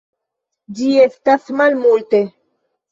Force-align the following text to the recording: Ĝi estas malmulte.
Ĝi 0.79 0.89
estas 1.03 1.47
malmulte. 1.61 2.25